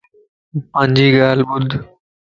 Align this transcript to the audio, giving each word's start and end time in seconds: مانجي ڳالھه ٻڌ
مانجي 0.71 1.07
ڳالھه 1.17 1.43
ٻڌ 1.49 1.69